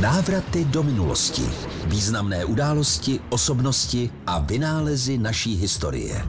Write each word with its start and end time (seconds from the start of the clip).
Návraty 0.00 0.64
do 0.64 0.82
minulosti. 0.82 1.42
Významné 1.86 2.44
události, 2.44 3.20
osobnosti 3.30 4.10
a 4.26 4.38
vynálezy 4.38 5.18
naší 5.18 5.56
historie. 5.56 6.28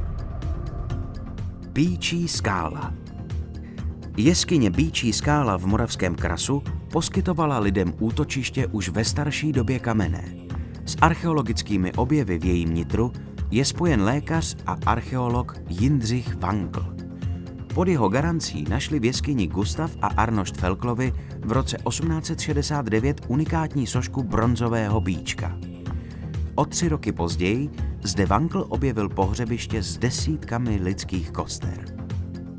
Bíčí 1.74 2.28
skála 2.28 2.94
Jeskyně 4.18 4.70
Bíčí 4.70 5.14
skála 5.14 5.58
v 5.58 5.66
Moravském 5.66 6.16
krasu 6.16 6.64
poskytovala 6.92 7.60
lidem 7.60 7.94
útočiště 8.00 8.68
už 8.68 8.90
ve 8.90 9.06
starší 9.06 9.52
době 9.52 9.80
kamenné. 9.80 10.36
S 10.86 10.96
archeologickými 11.02 11.94
objevy 11.94 12.38
v 12.38 12.46
jejím 12.46 12.74
nitru 12.74 13.14
je 13.52 13.66
spojen 13.66 14.02
lékař 14.02 14.56
a 14.66 14.78
archeolog 14.86 15.56
Jindřich 15.70 16.36
Wankl. 16.36 16.95
Pod 17.76 17.88
jeho 17.88 18.10
garancí 18.10 18.66
našli 18.70 19.00
v 19.00 19.06
jeskyni 19.06 19.48
Gustav 19.48 19.92
a 20.02 20.08
Arnošt 20.08 20.58
Felklovi 20.58 21.14
v 21.46 21.52
roce 21.52 21.78
1869 21.90 23.22
unikátní 23.28 23.88
sošku 23.88 24.24
bronzového 24.24 25.02
bíčka. 25.02 25.58
O 26.56 26.66
tři 26.66 26.90
roky 26.90 27.12
později 27.12 27.70
zde 28.04 28.26
Vankl 28.26 28.66
objevil 28.70 29.10
pohřebiště 29.10 29.84
s 29.84 29.98
desítkami 29.98 30.80
lidských 30.84 31.32
koster. 31.32 31.98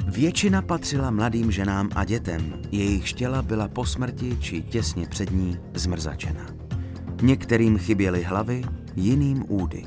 Většina 0.07 0.63
patřila 0.63 1.11
mladým 1.11 1.53
ženám 1.53 1.89
a 1.95 2.05
dětem, 2.05 2.53
jejich 2.73 3.13
těla 3.13 3.43
byla 3.43 3.69
po 3.69 3.87
smrti 3.87 4.37
či 4.41 4.63
těsně 4.63 5.07
před 5.07 5.31
ní 5.31 5.59
zmrzačena. 5.75 6.47
Některým 7.23 7.79
chyběly 7.79 8.23
hlavy, 8.23 8.63
jiným 8.97 9.45
údy. 9.49 9.85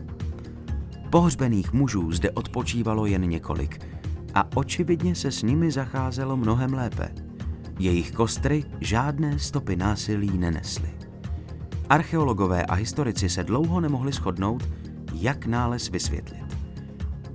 Pohřbených 1.10 1.74
mužů 1.74 2.12
zde 2.12 2.32
odpočívalo 2.32 3.06
jen 3.06 3.30
několik 3.30 3.99
a 4.34 4.58
očividně 4.58 5.16
se 5.16 5.32
s 5.32 5.44
nimi 5.44 5.72
zacházelo 5.72 6.38
mnohem 6.38 6.74
lépe. 6.74 7.10
Jejich 7.80 8.12
kostry 8.12 8.64
žádné 8.82 9.40
stopy 9.40 9.76
násilí 9.76 10.38
nenesly. 10.38 10.90
Archeologové 11.90 12.66
a 12.66 12.74
historici 12.74 13.30
se 13.30 13.44
dlouho 13.44 13.82
nemohli 13.82 14.12
shodnout, 14.12 14.70
jak 15.14 15.46
nález 15.46 15.90
vysvětlit. 15.90 16.58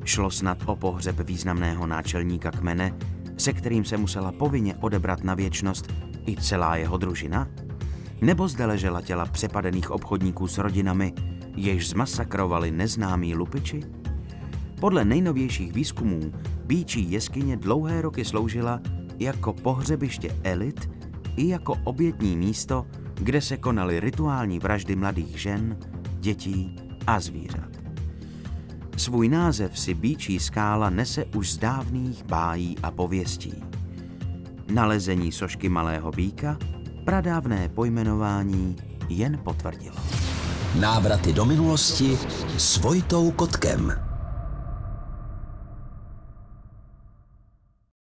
Šlo 0.04 0.30
snad 0.30 0.58
o 0.66 0.76
pohřeb 0.76 1.20
významného 1.20 1.86
náčelníka 1.86 2.50
kmene, 2.50 2.94
se 3.36 3.52
kterým 3.52 3.84
se 3.84 3.96
musela 3.96 4.32
povinně 4.32 4.74
odebrat 4.74 5.24
na 5.24 5.34
věčnost 5.34 5.92
i 6.26 6.36
celá 6.36 6.76
jeho 6.76 6.96
družina? 6.96 7.48
Nebo 8.20 8.48
zde 8.48 8.66
ležela 8.66 9.00
těla 9.00 9.26
přepadených 9.26 9.90
obchodníků 9.90 10.48
s 10.48 10.58
rodinami, 10.58 11.12
jež 11.56 11.88
zmasakrovali 11.88 12.70
neznámí 12.70 13.34
lupiči? 13.34 13.82
Podle 14.84 15.04
nejnovějších 15.04 15.72
výzkumů 15.72 16.32
Bíčí 16.66 17.10
jeskyně 17.10 17.56
dlouhé 17.56 18.02
roky 18.02 18.24
sloužila 18.24 18.80
jako 19.18 19.52
pohřebiště 19.52 20.36
elit 20.42 20.90
i 21.36 21.48
jako 21.48 21.76
obětní 21.84 22.36
místo, 22.36 22.86
kde 23.14 23.40
se 23.40 23.56
konaly 23.56 24.00
rituální 24.00 24.58
vraždy 24.58 24.96
mladých 24.96 25.40
žen, 25.40 25.76
dětí 26.20 26.76
a 27.06 27.20
zvířat. 27.20 27.68
Svůj 28.96 29.28
název 29.28 29.78
si 29.78 29.94
Bíčí 29.94 30.38
skála 30.38 30.90
nese 30.90 31.24
už 31.24 31.52
z 31.52 31.58
dávných 31.58 32.24
bájí 32.24 32.76
a 32.82 32.90
pověstí. 32.90 33.54
Nalezení 34.72 35.32
sošky 35.32 35.68
malého 35.68 36.10
býka 36.10 36.58
pradávné 37.04 37.68
pojmenování 37.68 38.76
jen 39.08 39.40
potvrdilo. 39.44 39.96
Návraty 40.80 41.32
do 41.32 41.44
minulosti 41.44 42.18
s 42.56 42.78
Vojtou 42.78 43.30
Kotkem. 43.30 44.13